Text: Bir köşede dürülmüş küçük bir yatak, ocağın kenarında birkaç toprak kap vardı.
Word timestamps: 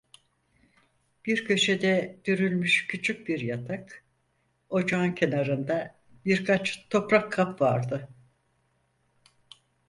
Bir 1.25 1.45
köşede 1.45 2.19
dürülmüş 2.25 2.87
küçük 2.87 3.27
bir 3.27 3.39
yatak, 3.39 4.05
ocağın 4.69 5.11
kenarında 5.15 5.95
birkaç 6.25 6.89
toprak 6.89 7.31
kap 7.31 7.61
vardı. 7.61 8.07